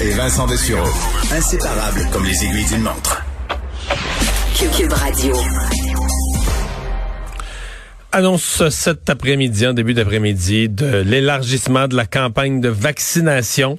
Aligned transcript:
Et 0.00 0.10
Vincent 0.10 0.46
Dessureau. 0.46 0.88
Inséparables 1.32 2.08
comme 2.12 2.24
les 2.24 2.44
aiguilles 2.44 2.66
d'une 2.66 2.82
montre. 2.82 3.22
Cube 4.76 4.92
Radio. 4.92 5.34
Annonce 8.12 8.68
cet 8.70 9.10
après-midi, 9.10 9.66
en 9.66 9.74
début 9.74 9.92
d'après-midi, 9.94 10.68
de 10.68 11.02
l'élargissement 11.04 11.88
de 11.88 11.94
la 11.96 12.06
campagne 12.06 12.60
de 12.60 12.68
vaccination 12.68 13.78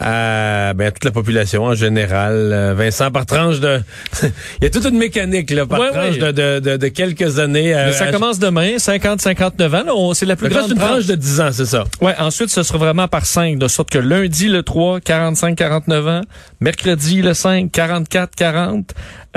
à, 0.00 0.72
ben, 0.74 0.90
toute 0.90 1.04
la 1.04 1.10
population 1.12 1.64
en 1.64 1.74
général. 1.74 2.50
Euh, 2.52 2.74
Vincent, 2.76 3.10
par 3.10 3.24
tranche 3.26 3.60
de... 3.60 3.80
Il 4.22 4.64
y 4.64 4.66
a 4.66 4.70
toute 4.70 4.84
une 4.84 4.98
mécanique, 4.98 5.50
là, 5.50 5.64
par 5.66 5.78
Ouais, 5.80 5.90
tranche 5.90 6.16
ouais. 6.18 6.32
De, 6.32 6.58
de, 6.60 6.76
de, 6.76 6.88
quelques 6.88 7.38
années. 7.38 7.74
euh, 7.74 7.86
Mais 7.86 7.92
ça 7.92 8.06
à- 8.06 8.12
commence 8.12 8.38
demain, 8.38 8.76
50-59 8.76 9.88
ans. 9.90 10.14
C'est 10.14 10.26
la 10.26 10.36
plus 10.36 10.48
Ben, 10.48 10.56
grande 10.58 10.70
une 10.72 10.76
tranche. 10.76 10.90
tranche 10.90 11.06
de 11.06 11.14
10 11.14 11.40
ans, 11.40 11.50
c'est 11.52 11.66
ça. 11.66 11.84
Ouais, 12.00 12.14
ensuite, 12.18 12.50
ce 12.50 12.62
sera 12.62 12.78
vraiment 12.78 13.06
par 13.08 13.26
5, 13.26 13.58
de 13.58 13.68
sorte 13.68 13.90
que 13.90 13.98
lundi, 13.98 14.48
le 14.48 14.62
3, 14.62 14.98
45-49 15.00 16.08
ans, 16.08 16.20
mercredi, 16.60 17.22
le 17.22 17.34
5, 17.34 17.70
44-40, 17.72 18.84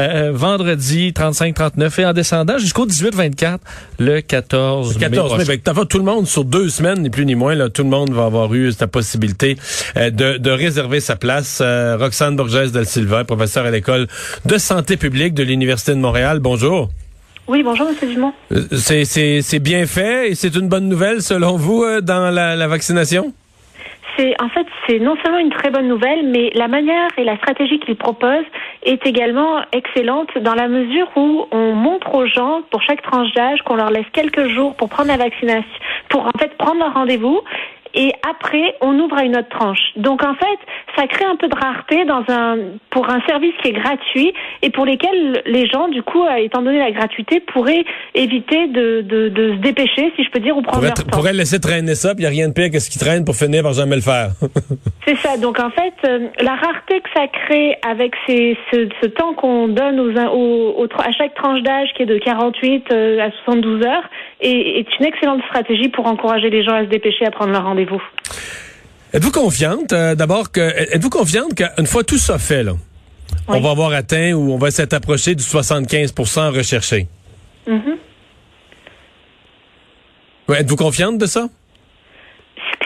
euh, 0.02 0.32
vendredi, 0.34 1.12
35-39, 1.12 2.02
et 2.02 2.06
en 2.06 2.14
descendant 2.14 2.58
jusqu'au 2.58 2.86
18-24, 2.86 3.58
le 4.00 4.22
14 4.22 4.96
mai 4.96 5.02
14 5.10 5.38
mai. 5.38 5.46
Fait 5.46 5.58
que 5.58 5.64
t'as 5.64 5.74
fait 5.74 5.86
tout 5.86 5.98
le 5.98 6.04
monde 6.04 6.28
sur 6.28 6.44
deux 6.44 6.70
semaines, 6.70 7.02
ni 7.02 7.10
plus 7.10 7.26
ni 7.26 7.36
moins. 7.36 7.56
Là, 7.56 7.70
tout 7.70 7.84
le 7.84 7.90
monde 7.90 8.12
va 8.12 8.26
avoir 8.26 8.54
eu 8.54 8.72
cette 8.72 8.92
possibilité 8.92 9.58
euh, 9.98 10.10
de, 10.10 10.38
de 10.38 10.52
réserver 10.52 11.00
sa 11.00 11.16
place. 11.16 11.60
Euh, 11.62 11.98
Roxane 11.98 12.36
Borges 12.36 12.72
Del 12.72 12.86
Silva, 12.86 13.24
professeure 13.24 13.66
à 13.66 13.72
l'école 13.72 14.08
de 14.46 14.58
santé 14.58 14.98
publique 14.98 15.34
de 15.34 15.44
l'Université 15.44 15.94
de 15.94 16.00
Montréal. 16.00 16.40
Bonjour. 16.40 16.90
Oui, 17.48 17.64
bonjour, 17.64 17.88
Monsieur 17.90 18.08
Dumont. 18.08 18.34
Euh, 18.52 18.62
C'est, 18.72 19.04
c'est, 19.04 19.42
c'est 19.42 19.60
bien 19.60 19.86
fait 19.86 20.30
et 20.32 20.36
c'est 20.36 20.56
une 20.56 20.70
bonne 20.70 20.88
nouvelle 20.88 21.22
selon 21.22 21.58
vous 21.58 21.84
euh, 21.84 22.00
dans 22.02 22.30
la, 22.30 22.56
la 22.56 22.68
vaccination? 22.68 23.34
C'est 24.18 24.34
en 24.42 24.50
fait 24.50 24.68
c'est 24.88 25.00
non 25.00 25.16
seulement 25.24 25.40
une 25.40 25.52
très 25.52 25.70
bonne 25.70 25.88
nouvelle, 25.88 26.30
mais 26.30 26.52
la 26.54 26.68
manière 26.68 27.10
et 27.18 27.24
la 27.24 27.38
stratégie 27.38 27.80
qu'il 27.80 27.96
propose 27.96 28.44
est 28.84 29.06
également 29.06 29.62
excellente 29.72 30.38
dans 30.40 30.56
la 30.56 30.68
mesure 30.68 31.08
où 31.16 31.46
on 31.52 31.74
montre 31.74 32.16
aux 32.16 32.26
gens 32.26 32.62
pour 32.70 32.82
chaque 32.82 33.02
tranche 33.02 33.32
d'âge 33.34 33.62
qu'on 33.64 33.76
leur 33.76 33.92
laisse 33.92 34.06
quelques 34.14 34.48
jours 34.48 34.76
pour 34.76 34.90
prendre 34.90 35.10
la 35.10 35.18
vaccination, 35.18 35.70
pour 36.10 36.26
en 36.26 36.32
fait 36.40 36.56
prendre 36.58 36.80
leur 36.80 36.94
rendez-vous. 36.94 37.42
Et 37.94 38.12
après, 38.30 38.76
on 38.82 38.98
ouvre 39.00 39.18
à 39.18 39.24
une 39.24 39.36
autre 39.38 39.50
tranche. 39.50 39.80
Donc 39.98 40.24
en 40.24 40.34
fait, 40.36 40.60
ça 40.96 41.08
crée 41.08 41.26
un 41.26 41.36
peu 41.36 41.48
de 41.48 41.56
rareté 41.56 42.06
dans 42.06 42.24
un 42.30 42.58
pour 42.90 43.10
un 43.10 43.22
service 43.28 43.54
qui 43.62 43.70
est 43.70 43.74
gratuit 43.74 44.34
et 44.62 44.70
pour 44.70 44.86
lesquels 44.86 45.42
les 45.46 45.68
gens, 45.68 45.88
du 45.90 46.02
coup, 46.02 46.24
euh, 46.24 46.36
étant 46.36 46.62
donné 46.62 46.80
la 46.80 46.92
gratuité, 46.92 47.40
pourraient 47.40 47.84
éviter 48.16 48.68
de, 48.68 49.02
de, 49.02 49.30
de 49.30 49.54
se 49.56 49.58
dépêcher, 49.60 50.12
si 50.16 50.24
je 50.24 50.30
peux 50.32 50.40
dire, 50.40 50.56
ou 50.58 50.62
prendre 50.62 50.78
Pourrait, 50.80 50.88
leur 50.90 51.06
temps. 51.06 51.18
pourrait 51.18 51.34
laisser 51.34 51.60
traîner 51.60 51.96
ça, 51.96 52.16
puis 52.16 52.24
il 52.24 52.28
n'y 52.30 52.34
a 52.34 52.38
rien 52.38 52.48
de 52.50 52.54
pire 52.54 52.70
que 52.72 52.80
ce 52.80 52.90
qui 52.90 53.00
traîne 53.00 53.26
pour 53.26 53.36
finir 53.36 53.64
par 53.64 53.74
jamais 53.74 53.96
le 53.96 54.02
faire. 54.02 54.30
C'est 55.06 55.18
ça. 55.18 55.38
Donc 55.38 55.60
en 55.60 55.70
fait, 55.72 55.94
euh, 56.06 56.28
la 56.42 56.56
rareté 56.56 57.02
que 57.02 57.10
ça 57.16 57.28
crée 57.28 57.76
avec 57.88 58.14
ces, 58.28 58.58
ce, 58.72 58.88
ce 59.02 59.08
temps 59.08 59.34
qu'on 59.34 59.68
donne 59.68 60.00
aux, 60.00 60.12
aux, 60.12 60.74
aux 60.82 60.88
tra- 60.88 61.08
à 61.08 61.12
chaque 61.12 61.34
tranche 61.36 61.62
d'âge 61.64 61.90
qui 61.96 62.04
est 62.04 62.06
de 62.06 62.18
48 62.18 62.86
euh, 62.92 63.20
à 63.20 63.32
72 63.46 63.86
heures 63.86 64.04
est, 64.42 64.80
est 64.80 64.88
une 65.00 65.06
excellente 65.06 65.42
stratégie 65.46 65.90
pour 65.90 66.06
encourager 66.08 66.50
les 66.50 66.64
gens 66.64 66.74
à 66.74 66.82
se 66.84 66.90
dépêcher 66.90 67.26
à 67.26 67.32
prendre 67.32 67.52
leur 67.52 67.64
rendez-vous. 67.64 68.02
êtes-vous 69.14 69.32
confiante, 69.32 69.94
euh, 69.94 70.16
d'abord, 70.16 70.52
que 70.52 70.62
êtes-vous 70.62 71.10
confiante 71.10 71.54
qu'une 71.56 71.86
fois 71.88 72.04
tout 72.04 72.18
ça 72.18 72.38
fait, 72.40 72.64
là, 72.64 72.74
on 73.48 73.54
Oui. 73.54 73.62
va 73.62 73.72
avoir 73.72 73.92
atteint 73.94 74.34
ou 74.34 74.52
on 74.54 74.58
va 74.58 74.72
s'être 74.72 74.94
approché 74.94 75.36
du 75.36 75.44
75% 75.44 76.52
recherché? 76.56 77.08
Mhm. 77.68 77.98
Ouais, 80.50 80.60
êtes-vous 80.62 80.76
confiante 80.76 81.18
de 81.18 81.26
ça? 81.26 81.48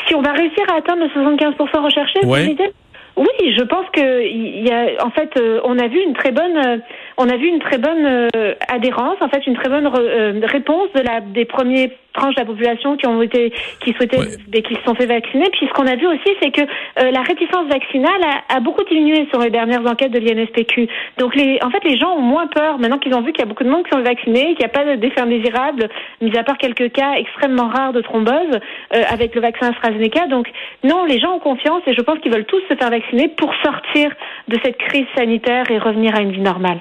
Si 0.07 0.13
on 0.15 0.21
va 0.21 0.33
réussir 0.33 0.63
à 0.71 0.77
atteindre 0.77 1.03
le 1.03 1.09
75% 1.09 1.83
recherché, 1.83 2.19
l'idée 2.47 2.71
oui, 3.17 3.55
je 3.57 3.63
pense 3.63 3.85
que 3.93 4.01
y 4.27 4.69
a, 4.69 5.05
en 5.05 5.09
fait, 5.09 5.29
euh, 5.37 5.61
on 5.63 5.79
a 5.79 5.87
vu 5.87 6.01
une 6.05 6.13
très 6.13 6.33
bonne, 6.33 6.57
euh, 6.57 6.77
on 7.17 7.29
a 7.29 7.37
vu 7.37 7.47
une 7.47 7.59
très 7.59 7.77
bonne 7.77 8.05
euh, 8.05 8.53
adhérence, 8.67 9.17
en 9.21 9.29
fait, 9.29 9.45
une 9.47 9.55
très 9.55 9.69
bonne 9.69 9.87
euh, 9.87 10.41
réponse 10.43 10.89
de 10.93 11.01
la 11.01 11.21
des 11.21 11.45
premiers 11.45 11.91
tranches 12.13 12.35
de 12.35 12.39
la 12.39 12.45
population 12.45 12.95
qui 12.95 13.05
ont 13.07 13.21
été, 13.21 13.51
qui 13.81 13.91
souhaitaient, 13.93 14.17
Ouais. 14.19 14.37
et 14.53 14.61
qui 14.61 14.75
se 14.75 14.81
sont 14.83 14.95
fait 14.95 15.05
vacciner. 15.05 15.49
Puis 15.51 15.67
ce 15.67 15.73
qu'on 15.73 15.85
a 15.85 15.95
vu 15.95 16.07
aussi, 16.07 16.29
c'est 16.41 16.51
que 16.51 16.61
euh, 16.61 17.11
la 17.11 17.21
réticence 17.21 17.67
vaccinale 17.67 18.21
a, 18.23 18.55
a 18.55 18.59
beaucoup 18.61 18.83
diminué 18.85 19.27
sur 19.31 19.41
les 19.41 19.49
dernières 19.49 19.85
enquêtes 19.85 20.11
de 20.11 20.19
l'INSPQ. 20.19 20.87
Donc 21.17 21.35
les, 21.35 21.59
en 21.61 21.69
fait, 21.69 21.83
les 21.83 21.97
gens 21.97 22.15
ont 22.15 22.21
moins 22.21 22.47
peur 22.47 22.79
maintenant 22.79 22.99
qu'ils 22.99 23.13
ont 23.15 23.21
vu 23.21 23.33
qu'il 23.33 23.39
y 23.39 23.43
a 23.43 23.47
beaucoup 23.47 23.65
de 23.65 23.69
monde 23.69 23.83
qui 23.83 23.91
sont 23.91 24.01
vaccinés, 24.01 24.55
qu'il 24.55 24.59
n'y 24.59 24.65
a 24.65 24.69
pas 24.69 24.95
d'effet 24.95 25.21
indésirable, 25.21 25.89
mis 26.21 26.35
à 26.37 26.43
part 26.43 26.57
quelques 26.57 26.91
cas 26.93 27.15
extrêmement 27.17 27.67
rares 27.67 27.91
de 27.93 28.01
thrombose 28.01 28.59
euh, 28.95 29.03
avec 29.09 29.35
le 29.35 29.41
vaccin 29.41 29.71
AstraZeneca. 29.71 30.27
Donc 30.27 30.47
non, 30.83 31.03
les 31.05 31.19
gens 31.19 31.33
ont 31.35 31.39
confiance 31.39 31.81
et 31.87 31.93
je 31.93 32.01
pense 32.01 32.19
qu'ils 32.19 32.31
veulent 32.31 32.45
tous 32.45 32.61
se 32.69 32.75
faire 32.75 32.89
vacciner 32.89 33.27
pour 33.27 33.53
sortir 33.63 34.09
de 34.47 34.57
cette 34.63 34.77
crise 34.77 35.05
sanitaire 35.17 35.69
et 35.69 35.77
revenir 35.77 36.15
à 36.15 36.21
une 36.21 36.31
vie 36.31 36.41
normale. 36.41 36.79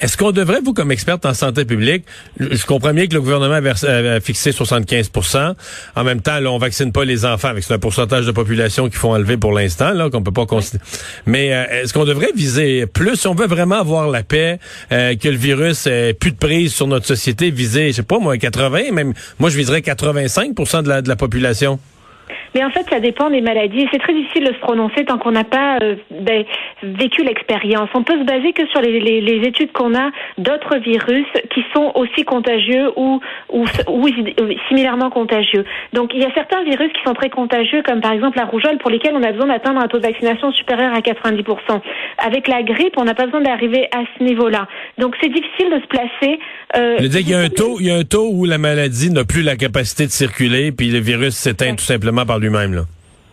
Est-ce 0.00 0.16
qu'on 0.16 0.32
devrait, 0.32 0.60
vous, 0.64 0.72
comme 0.72 0.92
experte 0.92 1.26
en 1.26 1.34
santé 1.34 1.64
publique, 1.64 2.04
je 2.38 2.64
comprends 2.66 2.92
bien 2.92 3.06
que 3.06 3.14
le 3.14 3.20
gouvernement 3.20 3.54
a 3.54 4.16
a 4.16 4.20
fixé 4.20 4.50
75% 4.50 5.54
En 5.96 6.04
même 6.04 6.20
temps, 6.20 6.38
là, 6.40 6.50
on 6.50 6.58
vaccine 6.58 6.92
pas 6.92 7.04
les 7.04 7.24
enfants, 7.24 7.48
avec 7.48 7.64
c'est 7.64 7.74
un 7.74 7.78
pourcentage 7.78 8.26
de 8.26 8.32
population 8.32 8.88
qu'il 8.88 8.98
faut 8.98 9.10
enlever 9.10 9.36
pour 9.36 9.52
l'instant, 9.52 9.92
là, 9.92 10.10
qu'on 10.10 10.22
peut 10.22 10.32
pas 10.32 10.46
considérer. 10.46 10.84
Mais 11.26 11.54
euh, 11.54 11.82
est-ce 11.82 11.92
qu'on 11.92 12.04
devrait 12.04 12.32
viser 12.34 12.86
plus, 12.86 13.16
si 13.16 13.26
on 13.26 13.34
veut 13.34 13.46
vraiment 13.46 13.76
avoir 13.76 14.08
la 14.08 14.22
paix, 14.22 14.58
euh, 14.92 15.16
que 15.16 15.28
le 15.28 15.36
virus 15.36 15.86
ait 15.86 16.14
plus 16.14 16.32
de 16.32 16.36
prise 16.36 16.72
sur 16.72 16.86
notre 16.86 17.06
société, 17.06 17.50
viser, 17.50 17.88
je 17.88 17.96
sais 17.96 18.02
pas, 18.02 18.18
moi, 18.18 18.36
80, 18.36 18.92
même, 18.92 19.12
moi, 19.38 19.50
je 19.50 19.56
viserais 19.56 19.82
85 19.82 20.82
de 20.82 20.88
la, 20.88 21.02
de 21.02 21.08
la 21.08 21.16
population? 21.16 21.78
Mais 22.56 22.64
en 22.64 22.70
fait, 22.70 22.86
ça 22.88 23.00
dépend 23.00 23.28
des 23.28 23.42
maladies. 23.42 23.86
C'est 23.92 23.98
très 23.98 24.14
difficile 24.14 24.44
de 24.44 24.54
se 24.54 24.58
prononcer 24.60 25.04
tant 25.04 25.18
qu'on 25.18 25.32
n'a 25.32 25.44
pas 25.44 25.76
euh, 25.82 25.96
ben, 26.10 26.42
vécu 26.82 27.22
l'expérience. 27.22 27.90
On 27.92 28.02
peut 28.02 28.18
se 28.18 28.24
baser 28.24 28.54
que 28.54 28.66
sur 28.68 28.80
les, 28.80 28.98
les, 28.98 29.20
les 29.20 29.46
études 29.46 29.72
qu'on 29.72 29.94
a 29.94 30.10
d'autres 30.38 30.78
virus 30.78 31.26
qui 31.54 31.62
sont 31.74 31.92
aussi 31.96 32.24
contagieux 32.24 32.92
ou, 32.96 33.20
ou, 33.52 33.66
ou 33.88 34.08
similairement 34.68 35.10
contagieux. 35.10 35.66
Donc, 35.92 36.12
il 36.14 36.22
y 36.22 36.24
a 36.24 36.32
certains 36.32 36.64
virus 36.64 36.90
qui 36.94 37.02
sont 37.04 37.12
très 37.12 37.28
contagieux, 37.28 37.82
comme 37.82 38.00
par 38.00 38.12
exemple 38.12 38.38
la 38.38 38.46
rougeole, 38.46 38.78
pour 38.78 38.90
lesquels 38.90 39.14
on 39.14 39.22
a 39.22 39.32
besoin 39.32 39.48
d'atteindre 39.48 39.80
un 39.80 39.88
taux 39.88 39.98
de 39.98 40.06
vaccination 40.06 40.50
supérieur 40.52 40.94
à 40.94 41.00
90%. 41.00 41.82
Avec 42.24 42.48
la 42.48 42.62
grippe, 42.62 42.94
on 42.96 43.04
n'a 43.04 43.12
pas 43.12 43.26
besoin 43.26 43.42
d'arriver 43.42 43.86
à 43.94 44.04
ce 44.18 44.24
niveau-là. 44.24 44.66
Donc, 44.96 45.14
c'est 45.20 45.28
difficile 45.28 45.68
de 45.74 45.80
se 45.82 45.86
placer. 45.88 46.38
Euh, 46.74 46.96
Je 47.00 47.06
dire 47.08 47.20
qu'il 47.20 47.30
y 47.32 47.34
a 47.34 47.40
un 47.40 47.50
taux, 47.50 47.76
il 47.80 47.86
y 47.88 47.90
a 47.90 47.96
un 47.96 48.04
taux 48.04 48.30
où 48.32 48.46
la 48.46 48.56
maladie 48.56 49.10
n'a 49.10 49.24
plus 49.24 49.42
la 49.42 49.56
capacité 49.56 50.06
de 50.06 50.10
circuler, 50.10 50.72
puis 50.72 50.88
le 50.88 51.00
virus 51.00 51.34
s'éteint 51.34 51.66
Ouais. 51.66 51.74
tout 51.74 51.84
simplement 51.84 52.24
par 52.24 52.38
lui-même, 52.46 52.74
là. 52.74 52.82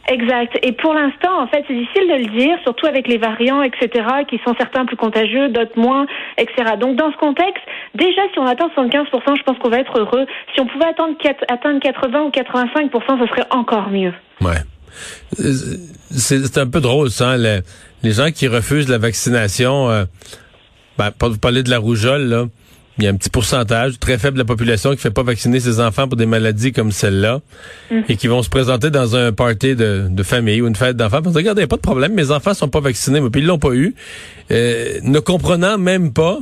Exact. 0.10 0.60
Et 0.64 0.74
pour 0.74 0.94
l'instant, 0.94 1.42
en 1.42 1.48
fait, 1.48 1.64
c'est 1.66 1.74
difficile 1.74 2.10
de 2.10 2.16
le 2.26 2.38
dire, 2.38 2.58
surtout 2.64 2.88
avec 2.88 3.08
les 3.08 3.18
variants, 3.18 3.62
etc., 3.64 3.88
qui 4.28 4.38
sont 4.46 4.54
certains 4.60 4.86
plus 4.86 4.98
contagieux, 4.98 5.48
d'autres 5.48 5.80
moins, 5.80 6.06
etc. 6.38 6.74
Donc, 6.78 6.98
dans 6.98 7.10
ce 7.10 7.16
contexte, 7.18 7.64
déjà, 7.96 8.22
si 8.34 8.38
on 8.40 8.46
atteint 8.46 8.68
75% 8.76 9.38
je 9.38 9.44
pense 9.44 9.58
qu'on 9.60 9.70
va 9.70 9.80
être 9.80 9.98
heureux. 9.98 10.26
Si 10.54 10.60
on 10.60 10.68
pouvait 10.68 10.88
atteindre, 10.88 11.16
quat- 11.18 11.46
atteindre 11.48 11.80
80 11.80 12.24
ou 12.24 12.32
85 12.32 12.92
ce 12.94 13.28
serait 13.28 13.48
encore 13.50 13.90
mieux. 13.90 14.12
Ouais. 14.42 14.58
C'est 16.12 16.58
un 16.58 16.68
peu 16.68 16.82
drôle, 16.82 17.10
ça. 17.10 17.30
hein, 17.32 17.38
le- 17.38 17.62
les 18.04 18.12
gens 18.12 18.30
qui 18.32 18.48
refusent 18.50 18.90
la 18.90 18.98
vaccination, 18.98 19.90
euh, 19.90 20.04
ben, 20.98 21.12
pas- 21.12 21.30
vous 21.30 21.40
parlez 21.40 21.64
de 21.64 21.70
la 21.70 21.80
rougeole, 21.80 22.24
là. 22.24 22.46
Il 23.00 23.06
y 23.06 23.08
a 23.08 23.10
un 23.10 23.16
petit 23.16 23.30
pourcentage 23.30 24.00
très 24.00 24.20
faible 24.20 24.36
de 24.38 24.42
la 24.42 24.46
population 24.46 24.92
qui 24.92 24.98
fait 24.98 25.10
pas 25.10 25.24
vacciner 25.24 25.60
ses 25.60 25.80
enfants 25.80 26.08
pour 26.08 26.16
des 26.16 26.28
maladies 26.28 26.72
comme 26.72 26.92
celle-là 26.92 27.42
et 28.08 28.16
qui 28.18 28.28
vont 28.28 28.44
se 28.44 28.50
présenter 28.50 28.92
dans 28.92 29.16
un 29.16 29.32
party 29.32 29.76
de, 29.76 30.08
de 30.10 30.24
famille 30.24 30.62
ou 30.62 30.68
une 30.68 30.76
fête 30.76 30.96
d'enfants. 30.96 31.22
Parce 31.24 31.34
que 31.34 31.40
regardez, 31.40 31.62
y 31.62 31.66
a 31.66 31.68
pas 31.68 31.78
de 31.78 31.82
problème, 31.82 32.14
mes 32.14 32.30
enfants 32.30 32.54
sont 32.54 32.70
pas 32.70 32.82
vaccinés, 32.82 33.20
mais 33.20 33.32
puis 33.32 33.42
ils 33.42 33.48
l'ont 33.48 33.58
pas 33.58 33.74
eu. 33.74 33.96
Euh, 34.52 35.00
ne 35.02 35.20
comprenant 35.20 35.78
même 35.80 36.14
pas 36.14 36.40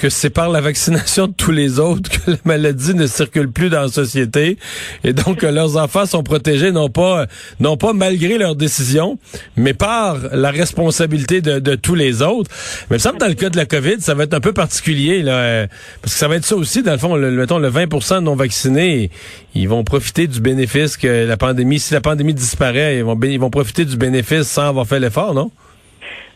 que 0.00 0.08
c'est 0.08 0.30
par 0.30 0.48
la 0.48 0.62
vaccination 0.62 1.26
de 1.26 1.34
tous 1.34 1.50
les 1.50 1.78
autres 1.78 2.08
que 2.10 2.30
la 2.30 2.36
maladie 2.46 2.94
ne 2.94 3.06
circule 3.06 3.52
plus 3.52 3.68
dans 3.68 3.82
la 3.82 3.88
société 3.88 4.56
et 5.04 5.12
donc 5.12 5.38
que 5.38 5.46
leurs 5.46 5.76
enfants 5.76 6.06
sont 6.06 6.22
protégés 6.22 6.72
non 6.72 6.88
pas 6.88 7.26
non 7.60 7.76
pas 7.76 7.92
malgré 7.92 8.38
leurs 8.38 8.56
décisions, 8.56 9.18
mais 9.56 9.74
par 9.74 10.16
la 10.32 10.50
responsabilité 10.50 11.42
de, 11.42 11.74
tous 11.74 11.94
les 11.94 12.22
autres. 12.22 12.50
Mais 12.88 12.96
il 12.96 12.98
me 12.98 12.98
semble 12.98 13.18
dans 13.18 13.28
le 13.28 13.34
cas 13.34 13.50
de 13.50 13.58
la 13.58 13.66
COVID, 13.66 14.00
ça 14.00 14.14
va 14.14 14.24
être 14.24 14.32
un 14.32 14.40
peu 14.40 14.54
particulier 14.54 15.22
là, 15.22 15.66
parce 16.00 16.14
que 16.14 16.18
ça 16.18 16.28
va 16.28 16.36
être 16.36 16.46
ça 16.46 16.56
aussi 16.56 16.82
dans 16.82 16.92
le 16.92 16.98
fond, 16.98 17.14
le, 17.16 17.30
mettons 17.30 17.58
le 17.58 17.68
20 17.68 17.86
de 17.86 18.20
non 18.20 18.34
vaccinés, 18.34 19.10
ils 19.54 19.68
vont 19.68 19.84
profiter 19.84 20.26
du 20.26 20.40
bénéfice 20.40 20.96
que 20.96 21.26
la 21.26 21.36
pandémie 21.36 21.78
si 21.78 21.92
la 21.92 22.00
pandémie 22.00 22.32
disparaît, 22.32 22.96
ils 22.96 23.04
vont 23.04 23.20
ils 23.22 23.38
vont 23.38 23.50
profiter 23.50 23.84
du 23.84 23.98
bénéfice 23.98 24.48
sans 24.48 24.68
avoir 24.68 24.86
fait 24.86 24.98
l'effort, 24.98 25.34
non? 25.34 25.50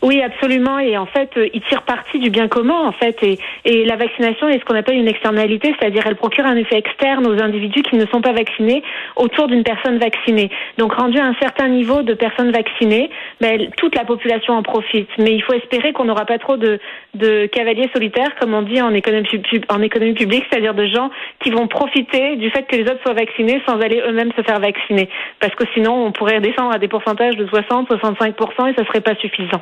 Oui, 0.05 0.21
absolument. 0.21 0.77
Et 0.77 0.97
en 0.99 1.07
fait, 1.07 1.31
euh, 1.35 1.49
il 1.51 1.61
tire 1.61 1.81
parti 1.81 2.19
du 2.19 2.29
bien 2.29 2.47
commun, 2.47 2.85
en 2.85 2.91
fait. 2.91 3.17
Et, 3.23 3.85
la 3.85 3.95
vaccination 3.95 4.47
est 4.47 4.59
ce 4.59 4.65
qu'on 4.65 4.75
appelle 4.75 4.97
une 4.97 5.07
externalité, 5.07 5.73
c'est-à-dire 5.79 6.03
elle 6.05 6.15
procure 6.15 6.45
un 6.45 6.55
effet 6.55 6.77
externe 6.77 7.25
aux 7.25 7.41
individus 7.41 7.81
qui 7.81 7.95
ne 7.95 8.05
sont 8.05 8.21
pas 8.21 8.31
vaccinés 8.31 8.83
autour 9.15 9.47
d'une 9.47 9.63
personne 9.63 9.97
vaccinée. 9.97 10.51
Donc, 10.77 10.93
rendu 10.93 11.17
à 11.17 11.25
un 11.25 11.33
certain 11.41 11.69
niveau 11.69 12.03
de 12.03 12.13
personnes 12.13 12.51
vaccinées, 12.51 13.09
ben, 13.41 13.71
toute 13.77 13.95
la 13.95 14.05
population 14.05 14.53
en 14.53 14.61
profite. 14.61 15.09
Mais 15.17 15.33
il 15.33 15.41
faut 15.41 15.53
espérer 15.53 15.91
qu'on 15.91 16.05
n'aura 16.05 16.25
pas 16.25 16.37
trop 16.37 16.57
de, 16.57 16.79
de 17.15 17.47
cavaliers 17.47 17.89
solitaires, 17.91 18.35
comme 18.39 18.53
on 18.53 18.61
dit 18.61 18.81
en 18.81 18.93
économie, 18.93 19.27
en 19.69 19.81
économie 19.81 20.13
publique, 20.13 20.45
c'est-à-dire 20.51 20.75
de 20.75 20.85
gens 20.85 21.09
qui 21.39 21.49
vont 21.49 21.67
profiter 21.67 22.35
du 22.35 22.51
fait 22.51 22.63
que 22.63 22.75
les 22.75 22.83
autres 22.83 23.01
soient 23.01 23.13
vaccinés 23.13 23.59
sans 23.67 23.79
aller 23.81 24.03
eux-mêmes 24.05 24.31
se 24.37 24.43
faire 24.43 24.59
vacciner. 24.59 25.09
Parce 25.39 25.55
que 25.55 25.63
sinon, 25.73 26.05
on 26.05 26.11
pourrait 26.11 26.41
descendre 26.41 26.75
à 26.75 26.77
des 26.77 26.87
pourcentages 26.87 27.37
de 27.37 27.47
60, 27.47 27.89
65% 27.89 28.69
et 28.69 28.75
ça 28.75 28.85
serait 28.85 29.01
pas 29.01 29.15
suffisant. 29.15 29.61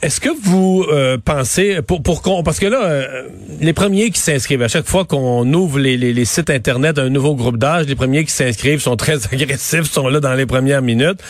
Est-ce 0.00 0.20
que 0.20 0.28
vous 0.28 0.86
euh, 0.92 1.18
pensez, 1.22 1.82
pour, 1.82 2.04
pour 2.04 2.22
parce 2.44 2.60
que 2.60 2.66
là, 2.66 2.84
euh, 2.84 3.22
les 3.60 3.72
premiers 3.72 4.10
qui 4.10 4.20
s'inscrivent, 4.20 4.62
à 4.62 4.68
chaque 4.68 4.86
fois 4.86 5.04
qu'on 5.04 5.52
ouvre 5.52 5.80
les, 5.80 5.96
les, 5.96 6.24
sites 6.24 6.50
Internet 6.50 6.94
d'un 6.96 7.08
nouveau 7.08 7.34
groupe 7.34 7.56
d'âge, 7.56 7.86
les 7.86 7.96
premiers 7.96 8.24
qui 8.24 8.30
s'inscrivent 8.30 8.80
sont 8.80 8.94
très 8.94 9.26
agressifs, 9.32 9.90
sont 9.90 10.06
là 10.06 10.20
dans 10.20 10.34
les 10.34 10.46
premières 10.46 10.82
minutes. 10.82 11.20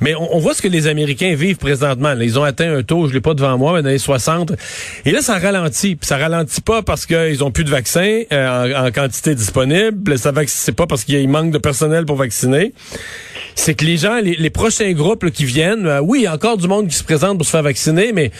Mais 0.00 0.14
on, 0.14 0.38
voit 0.38 0.54
ce 0.54 0.62
que 0.62 0.68
les 0.68 0.86
Américains 0.86 1.34
vivent 1.34 1.58
présentement. 1.58 2.14
ils 2.18 2.38
ont 2.38 2.44
atteint 2.44 2.74
un 2.74 2.82
taux, 2.82 3.08
je 3.08 3.12
l'ai 3.12 3.20
pas 3.20 3.34
devant 3.34 3.58
moi, 3.58 3.74
mais 3.74 3.82
dans 3.82 3.90
les 3.90 3.98
60. 3.98 4.52
Et 5.04 5.10
là, 5.10 5.20
ça 5.20 5.38
ralentit. 5.38 5.96
Puis 5.96 6.06
ça 6.06 6.16
ralentit 6.16 6.62
pas 6.62 6.80
parce 6.80 7.04
qu'ils 7.04 7.44
ont 7.44 7.50
plus 7.50 7.64
de 7.64 7.70
vaccins 7.70 8.22
euh, 8.32 8.86
en, 8.86 8.90
quantité 8.90 9.34
disponible. 9.34 10.18
Ça 10.18 10.32
c'est 10.46 10.72
pas 10.72 10.86
parce 10.86 11.04
qu'il 11.04 11.28
manque 11.28 11.50
de 11.50 11.58
personnel 11.58 12.06
pour 12.06 12.16
vacciner 12.16 12.72
c'est 13.54 13.74
que 13.74 13.84
les 13.84 13.96
gens, 13.96 14.20
les, 14.20 14.50
prochains 14.50 14.92
groupes 14.92 15.30
qui 15.30 15.44
viennent, 15.44 15.86
euh, 15.86 16.00
oui, 16.00 16.20
il 16.20 16.22
y 16.24 16.26
a 16.26 16.34
encore 16.34 16.56
du 16.56 16.68
monde 16.68 16.88
qui 16.88 16.96
se 16.96 17.04
présente 17.04 17.38
pour 17.38 17.46
se 17.46 17.50
faire 17.50 17.62
vacciner, 17.62 18.12
mais 18.14 18.30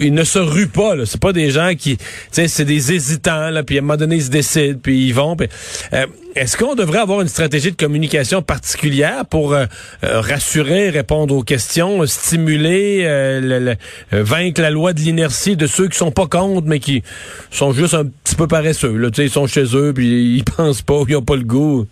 ils 0.00 0.14
ne 0.14 0.24
se 0.24 0.38
ruent 0.38 0.68
pas. 0.68 0.94
C'est 1.04 1.20
pas 1.20 1.32
des 1.32 1.50
gens 1.50 1.72
qui, 1.78 1.98
c'est 2.30 2.64
des 2.64 2.92
hésitants. 2.92 3.50
Là, 3.50 3.62
puis 3.62 3.76
à 3.76 3.78
un 3.78 3.82
moment 3.82 3.96
donné, 3.96 4.16
ils 4.16 4.24
se 4.24 4.30
décident, 4.30 4.78
puis 4.82 5.06
ils 5.06 5.14
vont. 5.14 5.36
Euh, 5.92 6.06
est-ce 6.34 6.56
qu'on 6.56 6.74
devrait 6.74 6.98
avoir 6.98 7.20
une 7.20 7.28
stratégie 7.28 7.70
de 7.70 7.76
communication 7.76 8.42
particulière 8.42 9.24
pour 9.26 9.54
euh, 9.54 9.66
rassurer, 10.02 10.90
répondre 10.90 11.34
aux 11.34 11.42
questions, 11.42 12.06
stimuler, 12.06 13.76
vaincre 14.12 14.60
la 14.60 14.70
loi 14.70 14.92
de 14.92 15.00
l'inertie 15.00 15.56
de 15.56 15.66
ceux 15.66 15.88
qui 15.88 15.98
sont 15.98 16.12
pas 16.12 16.26
contre, 16.26 16.66
mais 16.66 16.80
qui 16.80 17.02
sont 17.50 17.72
juste 17.72 17.94
un 17.94 18.06
petit 18.06 18.34
peu 18.34 18.46
paresseux. 18.46 18.96
Là, 18.96 19.08
ils 19.18 19.30
sont 19.30 19.46
chez 19.46 19.64
eux, 19.74 19.92
puis 19.92 20.36
ils 20.36 20.44
pensent 20.56 20.82
pas, 20.82 21.02
ils 21.08 21.16
ont 21.16 21.22
pas 21.22 21.36
le 21.36 21.44
goût. 21.44 21.86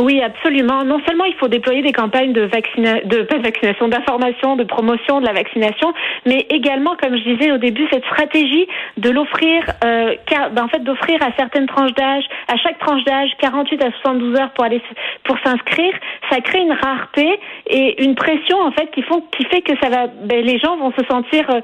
Oui, 0.00 0.22
absolument. 0.22 0.84
Non 0.84 1.00
seulement 1.06 1.24
il 1.24 1.34
faut 1.34 1.48
déployer 1.48 1.82
des 1.82 1.92
campagnes 1.92 2.32
de, 2.32 2.42
vaccina 2.42 3.00
de 3.04 3.26
vaccination, 3.42 3.88
d'information, 3.88 4.56
de 4.56 4.64
promotion 4.64 5.20
de 5.20 5.26
la 5.26 5.34
vaccination, 5.34 5.92
mais 6.24 6.46
également, 6.48 6.96
comme 7.00 7.14
je 7.14 7.22
disais 7.22 7.52
au 7.52 7.58
début, 7.58 7.86
cette 7.92 8.04
stratégie 8.06 8.66
de 8.96 9.10
l'offrir, 9.10 9.62
euh, 9.84 10.14
ben, 10.52 10.64
en 10.64 10.68
fait, 10.68 10.82
d'offrir 10.82 11.22
à 11.22 11.30
certaines 11.36 11.66
tranches 11.66 11.92
d'âge, 11.92 12.24
à 12.48 12.56
chaque 12.56 12.78
tranche 12.78 13.04
d'âge, 13.04 13.30
48 13.38 13.84
à 13.84 13.90
72 14.02 14.40
heures 14.40 14.50
pour 14.52 14.64
aller 14.64 14.80
pour 15.24 15.36
s'inscrire, 15.44 15.92
ça 16.30 16.40
crée 16.40 16.60
une 16.60 16.72
rareté 16.72 17.38
et 17.66 18.02
une 18.02 18.14
pression 18.14 18.60
en 18.60 18.72
fait 18.72 18.90
qui 18.92 19.02
font 19.02 19.22
qui 19.36 19.44
fait 19.44 19.60
que 19.60 19.72
ça 19.82 19.90
va, 19.90 20.06
ben, 20.06 20.42
les 20.42 20.58
gens 20.58 20.78
vont 20.78 20.92
se 20.92 21.04
sentir, 21.04 21.50
euh, 21.50 21.60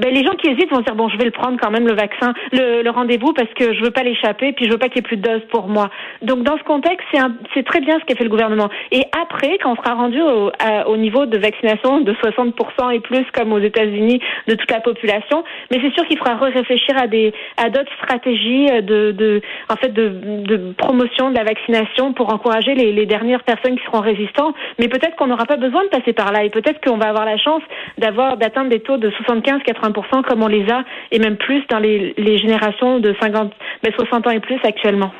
ben, 0.00 0.12
les 0.12 0.24
gens 0.24 0.34
qui 0.34 0.48
hésitent 0.48 0.70
vont 0.70 0.80
se 0.80 0.84
dire 0.84 0.96
bon, 0.96 1.08
je 1.08 1.16
vais 1.16 1.26
le 1.26 1.30
prendre 1.30 1.58
quand 1.60 1.70
même 1.70 1.86
le 1.86 1.94
vaccin, 1.94 2.34
le, 2.50 2.82
le 2.82 2.90
rendez-vous 2.90 3.32
parce 3.34 3.52
que 3.54 3.72
je 3.72 3.84
veux 3.84 3.92
pas 3.92 4.02
l'échapper, 4.02 4.52
puis 4.52 4.66
je 4.66 4.72
veux 4.72 4.78
pas 4.78 4.88
qu'il 4.88 4.96
y 4.96 4.98
ait 5.00 5.02
plus 5.02 5.16
de 5.16 5.22
doses 5.22 5.46
pour 5.52 5.68
moi. 5.68 5.90
Donc 6.22 6.42
dans 6.42 6.58
ce 6.58 6.64
contexte, 6.64 7.06
c'est 7.12 7.20
un 7.20 7.30
c'est 7.62 7.70
très 7.70 7.80
bien 7.80 7.98
ce 8.00 8.04
qu'a 8.04 8.14
fait 8.14 8.24
le 8.24 8.30
gouvernement. 8.30 8.68
Et 8.90 9.04
après, 9.20 9.58
quand 9.62 9.72
on 9.72 9.76
sera 9.76 9.94
rendu 9.94 10.20
au, 10.20 10.50
au 10.86 10.96
niveau 10.96 11.26
de 11.26 11.38
vaccination 11.38 12.00
de 12.00 12.12
60% 12.12 12.94
et 12.94 13.00
plus, 13.00 13.24
comme 13.32 13.52
aux 13.52 13.58
États-Unis, 13.58 14.20
de 14.48 14.54
toute 14.54 14.70
la 14.70 14.80
population, 14.80 15.44
mais 15.70 15.78
c'est 15.82 15.92
sûr 15.94 16.06
qu'il 16.06 16.18
faudra 16.18 16.36
réfléchir 16.36 16.96
à 16.96 17.70
d'autres 17.70 17.92
stratégies 18.02 18.66
de, 18.82 19.12
de 19.12 20.72
promotion 20.76 21.30
de 21.30 21.36
la 21.36 21.44
vaccination 21.44 22.12
pour 22.12 22.32
encourager 22.32 22.74
les, 22.74 23.06
dernières 23.06 23.42
personnes 23.42 23.76
qui 23.76 23.84
seront 23.84 24.00
résistantes. 24.00 24.54
Mais 24.78 24.88
peut-être 24.88 25.16
qu'on 25.16 25.26
n'aura 25.26 25.44
pas 25.44 25.56
besoin 25.56 25.84
de 25.84 25.88
passer 25.88 26.12
par 26.12 26.32
là 26.32 26.44
et 26.44 26.50
peut-être 26.50 26.80
qu'on 26.84 26.96
va 26.96 27.08
avoir 27.08 27.24
la 27.24 27.36
chance 27.36 27.62
d'atteindre 27.98 28.70
des 28.70 28.80
taux 28.80 28.96
de 28.96 29.10
75-80% 29.10 30.22
comme 30.22 30.42
on 30.42 30.48
les 30.48 30.68
a 30.70 30.84
et 31.10 31.18
même 31.18 31.36
plus 31.36 31.62
dans 31.68 31.78
les, 31.78 32.14
générations 32.38 32.98
de 32.98 33.14
50, 33.20 33.52
mais 33.84 33.92
60 33.92 34.26
ans 34.26 34.30
et 34.30 34.40
plus 34.40 34.58
actuellement. 34.64 35.12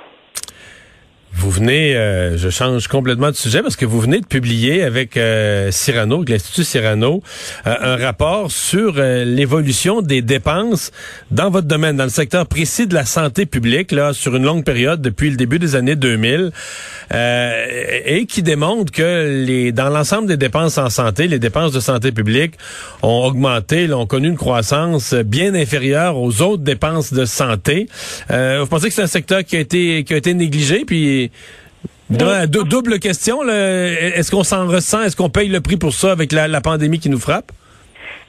Vous 1.34 1.50
venez, 1.50 1.96
euh, 1.96 2.36
je 2.36 2.50
change 2.50 2.88
complètement 2.88 3.30
de 3.30 3.36
sujet 3.36 3.62
parce 3.62 3.74
que 3.74 3.86
vous 3.86 4.00
venez 4.00 4.20
de 4.20 4.26
publier 4.26 4.82
avec 4.82 5.16
euh, 5.16 5.70
Cyrano, 5.70 6.22
l'Institut 6.28 6.62
Cyrano, 6.62 7.22
euh, 7.66 7.74
un 7.80 7.96
rapport 7.96 8.50
sur 8.50 8.94
l'évolution 8.94 10.02
des 10.02 10.20
dépenses 10.20 10.92
dans 11.30 11.48
votre 11.48 11.66
domaine, 11.66 11.96
dans 11.96 12.04
le 12.04 12.10
secteur 12.10 12.46
précis 12.46 12.86
de 12.86 12.94
la 12.94 13.06
santé 13.06 13.46
publique, 13.46 13.92
là, 13.92 14.12
sur 14.12 14.36
une 14.36 14.44
longue 14.44 14.64
période 14.64 15.00
depuis 15.00 15.30
le 15.30 15.36
début 15.36 15.58
des 15.58 15.74
années 15.74 15.96
2000, 15.96 16.52
et 17.14 18.26
qui 18.26 18.42
démontre 18.42 18.90
que 18.90 19.44
les, 19.44 19.72
dans 19.72 19.88
l'ensemble 19.88 20.28
des 20.28 20.36
dépenses 20.36 20.78
en 20.78 20.88
santé, 20.88 21.28
les 21.28 21.38
dépenses 21.38 21.72
de 21.72 21.80
santé 21.80 22.12
publique 22.12 22.54
ont 23.02 23.24
augmenté, 23.24 23.92
ont 23.92 24.06
connu 24.06 24.28
une 24.28 24.36
croissance 24.36 25.12
bien 25.14 25.54
inférieure 25.54 26.16
aux 26.16 26.40
autres 26.40 26.62
dépenses 26.62 27.12
de 27.12 27.24
santé. 27.24 27.88
vous 28.30 28.66
pensez 28.66 28.88
que 28.88 28.94
c'est 28.94 29.02
un 29.02 29.06
secteur 29.06 29.44
qui 29.44 29.56
a 29.56 29.60
été 29.60 30.04
qui 30.04 30.14
a 30.14 30.16
été 30.16 30.34
négligé, 30.34 30.84
puis 30.86 31.21
double 32.10 32.98
question, 32.98 33.42
est-ce 33.48 34.30
qu'on 34.30 34.44
s'en 34.44 34.66
ressent? 34.66 35.02
Est-ce 35.02 35.16
qu'on 35.16 35.30
paye 35.30 35.48
le 35.48 35.60
prix 35.60 35.76
pour 35.76 35.94
ça 35.94 36.12
avec 36.12 36.32
la 36.32 36.60
pandémie 36.60 36.98
qui 36.98 37.08
nous 37.08 37.20
frappe? 37.20 37.52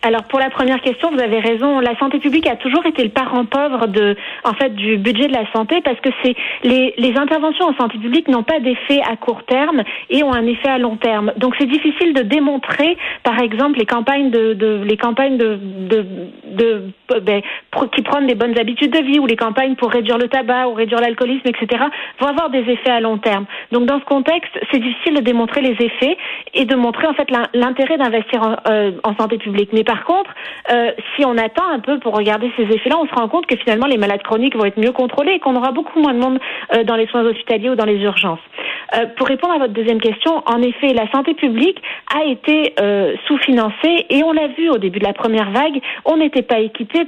Alors 0.05 0.23
pour 0.23 0.39
la 0.39 0.49
première 0.49 0.81
question, 0.81 1.11
vous 1.11 1.21
avez 1.21 1.39
raison. 1.39 1.79
La 1.79 1.97
santé 1.97 2.19
publique 2.19 2.45
a 2.45 2.57
toujours 2.57 2.85
été 2.85 3.03
le 3.03 3.09
parent 3.09 3.45
pauvre 3.45 3.87
de, 3.87 4.17
en 4.43 4.53
fait, 4.53 4.75
du 4.75 4.97
budget 4.97 5.27
de 5.27 5.33
la 5.33 5.49
santé 5.53 5.79
parce 5.79 5.99
que 6.01 6.09
c'est 6.21 6.35
les, 6.63 6.93
les 6.97 7.17
interventions 7.17 7.67
en 7.67 7.75
santé 7.77 7.97
publique 7.97 8.27
n'ont 8.27 8.43
pas 8.43 8.59
d'effet 8.59 8.99
à 9.09 9.15
court 9.15 9.43
terme 9.45 9.81
et 10.09 10.21
ont 10.23 10.33
un 10.33 10.45
effet 10.45 10.67
à 10.67 10.77
long 10.77 10.97
terme. 10.97 11.31
Donc 11.37 11.55
c'est 11.57 11.67
difficile 11.67 12.13
de 12.13 12.21
démontrer, 12.21 12.97
par 13.23 13.39
exemple, 13.39 13.79
les 13.79 13.85
campagnes 13.85 14.29
de, 14.29 14.53
de 14.53 14.83
les 14.83 14.97
campagnes 14.97 15.37
de, 15.37 15.57
de, 15.87 16.89
ben, 17.21 17.41
qui 17.95 18.01
prennent 18.01 18.27
des 18.27 18.35
bonnes 18.35 18.59
habitudes 18.59 18.91
de 18.91 19.03
vie 19.03 19.19
ou 19.19 19.25
les 19.25 19.37
campagnes 19.37 19.75
pour 19.75 19.89
réduire 19.89 20.17
le 20.17 20.27
tabac 20.27 20.67
ou 20.67 20.73
réduire 20.73 20.99
l'alcoolisme, 20.99 21.47
etc. 21.47 21.85
vont 22.19 22.27
avoir 22.27 22.49
des 22.49 22.59
effets 22.59 22.91
à 22.91 22.99
long 22.99 23.19
terme. 23.19 23.45
Donc 23.71 23.85
dans 23.85 23.99
ce 24.01 24.05
contexte, 24.05 24.51
c'est 24.69 24.79
difficile 24.79 25.15
de 25.15 25.21
démontrer 25.21 25.61
les 25.61 25.77
effets 25.79 26.17
et 26.53 26.65
de 26.65 26.75
montrer 26.75 27.07
en 27.07 27.13
fait 27.13 27.29
l'intérêt 27.53 27.97
d'investir 27.97 28.41
en, 28.41 28.55
euh, 28.69 28.91
en 29.05 29.15
santé 29.15 29.37
publique. 29.37 29.71
Par 29.93 30.05
contre, 30.05 30.31
euh, 30.71 30.91
si 31.15 31.23
on 31.23 31.37
attend 31.37 31.67
un 31.67 31.79
peu 31.79 31.99
pour 31.99 32.15
regarder 32.15 32.51
ces 32.57 32.63
effets-là, 32.63 32.97
on 32.99 33.05
se 33.05 33.13
rend 33.13 33.27
compte 33.27 33.45
que 33.45 33.55
finalement 33.55 33.85
les 33.85 33.97
malades 33.99 34.23
chroniques 34.23 34.55
vont 34.55 34.65
être 34.65 34.79
mieux 34.79 34.91
contrôlés 34.91 35.33
et 35.33 35.39
qu'on 35.39 35.55
aura 35.55 35.71
beaucoup 35.71 35.99
moins 35.99 36.15
de 36.15 36.19
monde 36.19 36.39
euh, 36.73 36.83
dans 36.83 36.95
les 36.95 37.05
soins 37.05 37.23
hospitaliers 37.23 37.69
ou 37.69 37.75
dans 37.75 37.85
les 37.85 37.99
urgences. 37.99 38.39
Euh, 38.95 39.05
pour 39.15 39.27
répondre 39.27 39.53
à 39.53 39.59
votre 39.59 39.73
deuxième 39.73 40.01
question, 40.01 40.41
en 40.47 40.63
effet, 40.63 40.93
la 40.95 41.07
santé 41.11 41.35
publique 41.35 41.79
a 42.11 42.23
été 42.25 42.73
sous-financée 43.27 44.05
et 44.09 44.23
on 44.23 44.33
l'a 44.33 44.47
vu 44.47 44.69
au 44.69 44.77
début 44.77 44.99
de 44.99 45.05
la 45.05 45.13
première 45.13 45.51
vague, 45.51 45.79
on 46.05 46.17
n'était 46.17 46.41
pas 46.41 46.59
équipé 46.59 47.07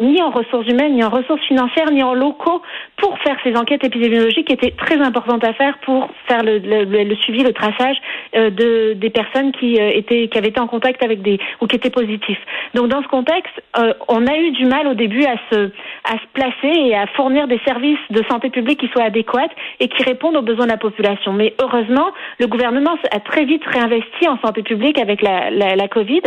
ni 0.00 0.22
en 0.22 0.30
ressources 0.30 0.66
humaines, 0.66 0.94
ni 0.94 1.04
en 1.04 1.08
ressources 1.08 1.42
financières, 1.46 1.90
ni 1.90 2.02
en 2.02 2.14
locaux 2.14 2.62
pour 2.96 3.18
faire 3.20 3.36
ces 3.44 3.56
enquêtes 3.56 3.84
épidémiologiques 3.84 4.46
qui 4.46 4.52
étaient 4.52 4.72
très 4.72 4.98
importantes 4.98 5.44
à 5.44 5.52
faire 5.52 5.78
pour 5.78 6.08
faire 6.28 6.42
le, 6.42 7.14
suivi, 7.16 7.42
le 7.42 7.52
traçage 7.52 7.96
de 8.34 8.94
des 8.94 9.10
personnes 9.10 9.52
qui 9.52 9.78
avaient 9.80 10.48
été 10.48 10.60
en 10.60 10.66
contact 10.66 11.02
avec 11.02 11.22
des 11.22 11.38
ou 11.60 11.66
qui 11.66 11.76
étaient 11.76 11.90
positives 11.90 12.25
donc 12.74 12.88
dans 12.88 13.02
ce 13.02 13.08
contexte, 13.08 13.62
euh, 13.78 13.92
on 14.08 14.26
a 14.26 14.36
eu 14.36 14.50
du 14.52 14.66
mal 14.66 14.86
au 14.86 14.94
début 14.94 15.24
à 15.24 15.36
se, 15.50 15.70
à 16.04 16.14
se 16.14 16.26
placer 16.32 16.72
et 16.78 16.96
à 16.96 17.06
fournir 17.08 17.48
des 17.48 17.60
services 17.66 17.98
de 18.10 18.22
santé 18.30 18.50
publique 18.50 18.80
qui 18.80 18.88
soient 18.88 19.04
adéquats 19.04 19.48
et 19.80 19.88
qui 19.88 20.02
répondent 20.02 20.36
aux 20.36 20.42
besoins 20.42 20.66
de 20.66 20.70
la 20.70 20.76
population. 20.76 21.32
Mais 21.32 21.54
heureusement, 21.60 22.10
le 22.38 22.46
gouvernement 22.46 22.96
a 23.10 23.20
très 23.20 23.44
vite 23.44 23.64
réinvesti 23.64 24.28
en 24.28 24.38
santé 24.38 24.62
publique 24.62 24.98
avec 24.98 25.22
la, 25.22 25.50
la, 25.50 25.76
la 25.76 25.88
Covid 25.88 26.22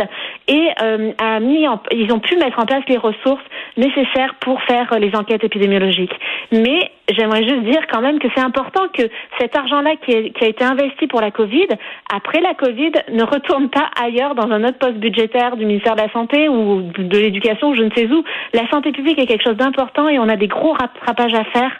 et 0.48 0.68
euh, 0.82 1.12
a 1.18 1.40
mis 1.40 1.66
ils 1.92 2.12
ont 2.12 2.20
pu 2.20 2.36
mettre 2.36 2.58
en 2.58 2.66
place 2.66 2.82
les 2.88 2.96
ressources 2.96 3.44
nécessaires 3.76 4.34
pour 4.40 4.60
faire 4.62 4.98
les 4.98 5.14
enquêtes 5.14 5.44
épidémiologiques. 5.44 6.14
Mais 6.52 6.90
j'aimerais 7.10 7.42
juste 7.42 7.62
dire 7.62 7.86
quand 7.90 8.00
même 8.00 8.18
que 8.18 8.28
c'est 8.34 8.42
important 8.42 8.88
que 8.92 9.02
cet 9.38 9.56
argent-là 9.56 9.96
qui, 10.04 10.32
qui, 10.32 10.44
a 10.44 10.48
été 10.48 10.64
investi 10.64 11.06
pour 11.06 11.20
la 11.20 11.30
Covid 11.30 11.68
après 12.12 12.40
la 12.40 12.54
Covid, 12.54 12.92
ne 13.12 13.22
retournent 13.22 13.70
pas 13.70 13.88
ailleurs 14.00 14.34
dans 14.34 14.50
un 14.50 14.64
autre 14.64 14.78
poste 14.78 14.96
budgétaire 14.96 15.56
du 15.56 15.64
ministère 15.64 15.89
de 15.96 16.00
la 16.00 16.12
Santé 16.12 16.48
ou 16.48 16.82
de 16.96 17.18
l'éducation 17.18 17.74
je 17.74 17.82
ne 17.82 17.90
sais 17.94 18.06
où. 18.06 18.22
La 18.54 18.68
santé 18.70 18.92
publique 18.92 19.18
est 19.18 19.26
quelque 19.26 19.44
chose 19.44 19.56
d'important 19.56 20.08
et 20.08 20.18
on 20.18 20.28
a 20.28 20.36
des 20.36 20.48
gros 20.48 20.72
rattrapages 20.72 21.34
à 21.34 21.44
faire 21.44 21.70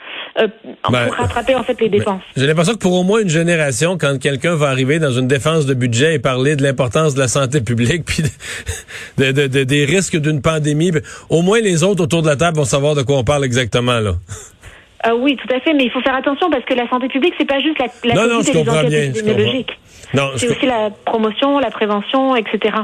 euh, 0.40 0.49
Ben, 0.90 1.07
pour 1.07 1.14
rattraper 1.17 1.55
en 1.55 1.62
fait 1.62 1.81
les 1.81 1.88
dépenses. 1.88 2.23
J'ai 2.37 2.47
l'impression 2.47 2.75
que 2.75 2.79
pour 2.79 2.99
au 2.99 3.02
moins 3.05 3.21
une 3.23 3.29
génération, 3.29 3.97
quand 3.99 4.19
quelqu'un 4.21 4.55
va 4.57 4.69
arriver 4.69 4.99
dans 4.99 5.11
une 5.12 5.29
défense 5.29 5.67
de 5.67 5.75
budget 5.75 6.14
et 6.14 6.19
parler 6.19 6.57
de 6.57 6.62
l'importance 6.62 7.14
de 7.14 7.21
la 7.21 7.29
santé 7.29 7.61
publique, 7.61 8.05
puis 8.07 8.23
de, 9.19 9.33
de- 9.33 9.47
de- 9.47 9.64
des 9.64 9.85
risques 9.85 10.17
d'une 10.17 10.40
pandémie, 10.43 10.90
ben, 10.93 11.02
au 11.29 11.43
moins 11.43 11.61
les 11.61 11.83
autres 11.85 12.02
autour 12.05 12.23
de 12.23 12.29
la 12.29 12.37
table 12.37 12.57
vont 12.57 12.64
savoir 12.64 12.95
de 12.95 13.02
quoi 13.02 13.17
on 13.19 13.25
parle 13.25 13.45
exactement 13.45 13.99
là. 14.00 14.12
Euh, 15.07 15.12
oui, 15.19 15.35
tout 15.35 15.49
à 15.55 15.59
fait, 15.61 15.73
mais 15.73 15.85
il 15.85 15.90
faut 15.90 16.02
faire 16.02 16.14
attention 16.14 16.50
parce 16.50 16.62
que 16.67 16.75
la 16.75 16.87
santé 16.90 17.09
publique, 17.09 17.33
c'est 17.38 17.47
pas 17.47 17.59
juste 17.59 17.79
la, 17.79 17.87
la 18.05 18.14
Non, 18.17 18.35
non, 18.35 18.43
je 18.43 18.52
comprends 18.52 18.81
enquêtes 18.81 19.17
épidémiologiques. 19.17 19.71
C'est 20.37 20.50
aussi 20.50 20.67
la 20.67 20.90
promotion, 21.07 21.59
la 21.59 21.71
prévention, 21.71 22.37
etc. 22.37 22.75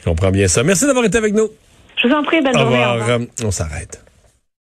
je 0.00 0.04
comprends 0.04 0.30
bien 0.30 0.48
ça. 0.48 0.62
Merci 0.62 0.86
d'avoir 0.86 1.04
été 1.04 1.18
avec 1.18 1.34
nous. 1.34 1.48
Je 2.02 2.08
vous 2.08 2.14
en 2.14 2.22
prie, 2.22 2.40
bonne 2.40 2.56
Au 2.56 2.58
journée. 2.60 2.76
au 2.76 2.92
revoir. 2.94 3.00
revoir. 3.18 3.18
On 3.44 3.50
s'arrête. 3.50 4.02